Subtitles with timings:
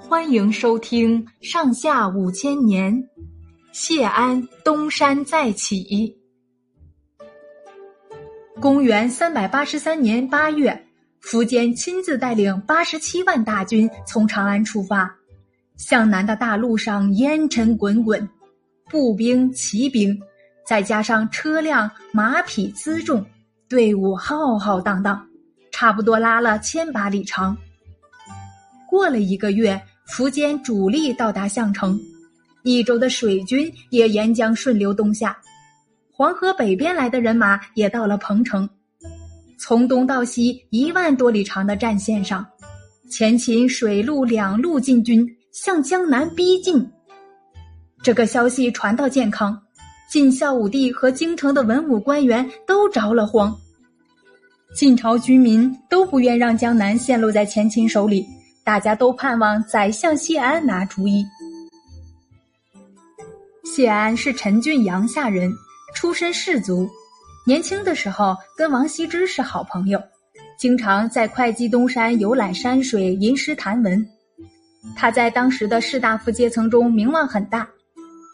[0.00, 2.94] 欢迎收听《上下五千年》，
[3.72, 6.16] 谢安东山再起。
[8.60, 10.86] 公元三百八十三年八月，
[11.22, 15.12] 苻坚亲自带领八十七万大军从长安出发。
[15.76, 18.28] 向南的大路上烟尘滚滚，
[18.88, 20.18] 步兵、骑兵，
[20.64, 23.24] 再加上车辆、马匹辎重，
[23.68, 25.26] 队伍浩浩荡荡，
[25.70, 27.56] 差不多拉了千把里长。
[28.88, 31.98] 过了一个月，苻坚主力到达项城，
[32.62, 35.36] 益州的水军也沿江顺流东下，
[36.12, 38.68] 黄河北边来的人马也到了彭城。
[39.58, 42.46] 从东到西一万多里长的战线上，
[43.10, 45.26] 前秦水陆两路进军。
[45.56, 46.86] 向江南逼近。
[48.02, 49.58] 这个消息传到建康，
[50.10, 53.56] 晋孝武帝和京城的文武官员都着了慌。
[54.74, 58.26] 晋朝居民都不愿让江南陷落在前秦手里，
[58.66, 61.24] 大家都盼望宰相谢安拿主意。
[63.62, 65.52] 谢安是陈郡阳夏人，
[65.94, 66.90] 出身士族，
[67.46, 70.02] 年轻的时候跟王羲之是好朋友，
[70.58, 74.04] 经常在会稽东山游览山水、吟诗谈文。
[74.96, 77.68] 他在当时的士大夫阶层中名望很大，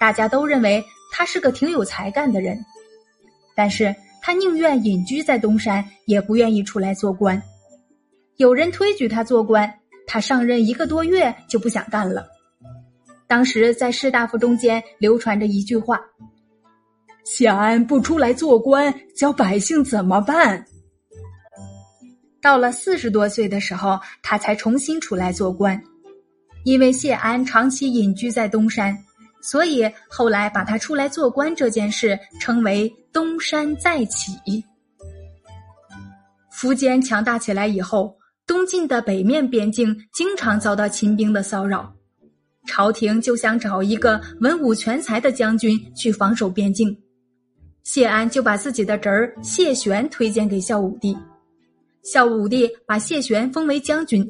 [0.00, 2.58] 大家都认为他是个挺有才干的人。
[3.54, 7.40] 但是他宁愿隐居在东山，也不愿意出来做官。
[8.38, 9.70] 有人推举他做官，
[10.12, 12.28] 他上任一个多月就不想干了。
[13.26, 15.98] 当时在士大夫中间流传着一句话
[17.24, 20.62] ：“谢安不出来做官，叫百姓怎么办？”
[22.42, 25.82] 到了四十多岁的时候，他才重新出来做官。
[26.64, 28.94] 因为谢安长期隐居在东山，
[29.40, 34.32] 所以后来把他出来做官这件事称为“东山再起”。
[36.52, 38.14] 苻坚强大起来以后，
[38.46, 41.94] 东晋的北面边境经常遭到秦兵的骚扰，
[42.66, 46.96] 朝廷就想找一个文武全才的将军去防守边境。
[47.82, 51.16] 谢安就把自己的侄儿谢玄推荐给孝武帝，
[52.04, 54.26] 孝武帝把谢玄封为将军，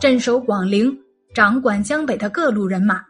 [0.00, 0.96] 镇守广陵。
[1.34, 3.04] 掌管江北的各路人马，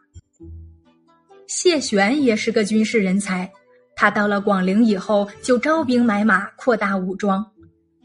[1.47, 3.53] 谢玄也是个军事人才。
[3.95, 7.45] 他到了广陵以后，就招兵买马，扩大武装。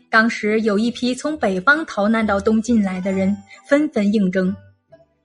[0.10, 3.36] 当时有一批从北方逃难到东晋来的人，
[3.68, 4.56] 纷纷应征。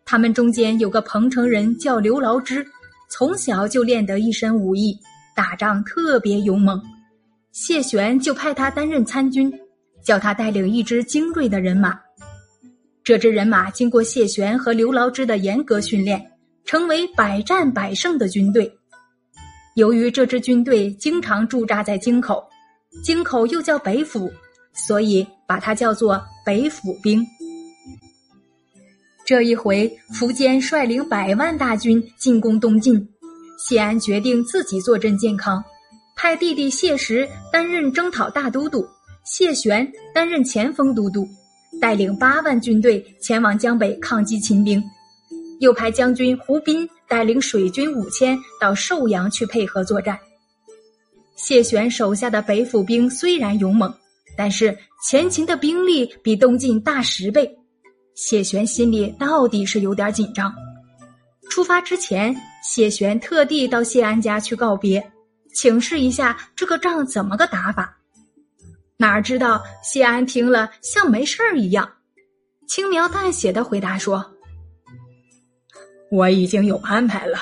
[0.04, 2.66] 他们中间有个彭城人叫刘牢之，
[3.08, 4.94] 从小就练得一身武艺，
[5.34, 6.80] 打仗特别勇猛。
[7.52, 9.50] 谢玄就派他担任参军，
[10.02, 11.98] 叫他带领一支精锐的人马。
[13.02, 16.30] 这支人马经过谢玄和刘牢之的严格训练，
[16.64, 18.70] 成为百战百胜的军队。
[19.76, 22.46] 由于这支军队经常驻扎在京口，
[23.02, 24.32] 京口又叫北府，
[24.74, 27.24] 所以把它叫做北府兵。
[29.24, 33.08] 这一回，苻坚率领百万大军进攻东晋，
[33.58, 35.64] 谢安决定自己坐镇建康，
[36.14, 38.86] 派弟弟谢石担任征讨大都督，
[39.24, 41.26] 谢玄担任前锋都督。
[41.80, 44.82] 带领八万军队前往江北抗击秦兵，
[45.58, 50.18] 又派将军胡斌带领水军五千到寿阳去配合作战。
[51.34, 53.92] 谢玄手下的北府兵虽然勇猛，
[54.36, 57.50] 但是前秦的兵力比东晋大十倍，
[58.14, 60.54] 谢玄心里到底是有点紧张。
[61.50, 65.04] 出发之前，谢玄特地到谢安家去告别，
[65.54, 67.96] 请示一下这个仗怎么个打法。
[68.96, 71.88] 哪知道谢安听了像没事儿一样，
[72.68, 74.24] 轻描淡写的回答说
[76.10, 77.38] ：“我已经有安排了。”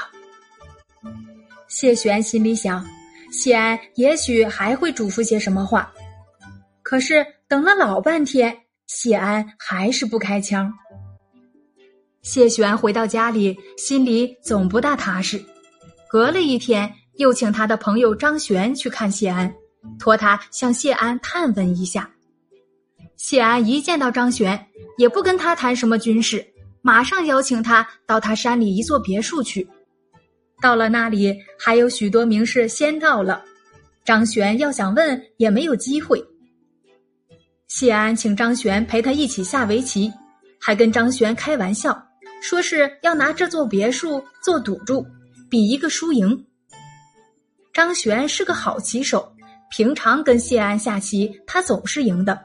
[1.68, 2.84] 谢玄心里想，
[3.30, 5.92] 谢安也许还会嘱咐些什么话，
[6.92, 8.54] 可是等了老半天，
[8.86, 10.70] 谢安还是不开腔。
[12.20, 15.42] 谢玄回到家里，心里总不大踏实。
[16.06, 19.50] 隔了一天，又请他的朋友张玄去看谢安。
[19.98, 22.10] 托他向谢安探问一下。
[23.16, 24.62] 谢安一见到张玄，
[24.98, 26.46] 也不跟他谈什么军事，
[26.82, 29.66] 马上邀请他到他山里一座别墅去。
[30.60, 33.42] 到了那里，还有许多名士先到了，
[34.04, 36.22] 张玄要想问也没有机会。
[37.74, 40.12] 谢安请张玄陪他一起下围棋，
[40.60, 42.06] 还跟张玄开玩笑，
[42.42, 45.06] 说是要拿这座别墅做赌注，
[45.48, 46.44] 比一个输赢。
[47.72, 49.26] 张玄是个好棋手。
[49.70, 52.38] 平常跟谢安下棋，他总是赢的。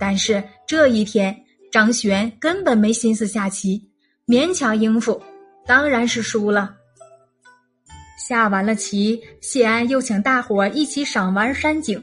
[0.00, 1.36] 但是这一天，
[1.70, 3.86] 张玄根本没心思下棋，
[4.26, 5.22] 勉强应付，
[5.66, 6.74] 当然是输了。
[8.26, 12.02] 下完了棋，谢安又请大伙一起赏玩山景，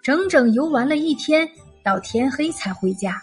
[0.00, 1.50] 整整游玩了一天，
[1.84, 3.20] 到天黑才回家。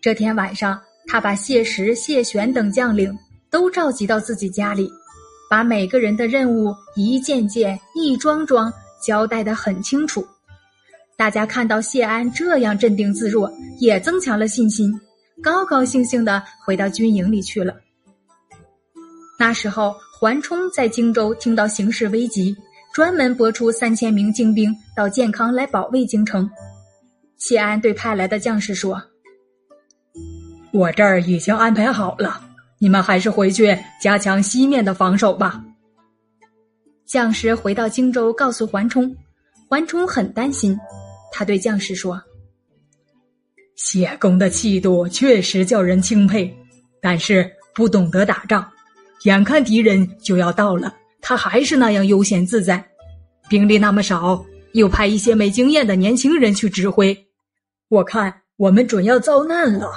[0.00, 3.16] 这天晚上，他把谢石、谢玄等将领
[3.50, 4.90] 都召集到自己家里，
[5.48, 8.72] 把每个人的任务一件件、一桩桩
[9.04, 10.26] 交代得很清楚。
[11.16, 14.92] 大家看到谢安这样镇定自若，也增强了信心，
[15.42, 17.74] 高高兴兴的回到军营里去了。
[19.38, 22.56] 那时候，桓冲在荆州听到形势危急，
[22.92, 26.48] 专门拨出三千名精兵到建康来保卫京城。
[27.46, 29.02] 谢安对派来的将士说
[30.72, 32.40] ：“我这儿已经安排好了，
[32.78, 35.62] 你们还是回去加强西面的防守吧。”
[37.04, 39.14] 将士回到荆州，告诉桓冲，
[39.68, 40.74] 桓冲很担心。
[41.30, 42.18] 他对将士说
[43.76, 46.50] ：“谢公的气度确实叫人钦佩，
[47.02, 48.66] 但是不懂得打仗。
[49.24, 52.82] 眼看敌人就要到了，他还是那样悠闲自在。
[53.50, 54.42] 兵力那么少，
[54.72, 57.23] 又派一些没经验的年轻人去指挥，
[57.94, 59.90] 我看我们准要遭难了。”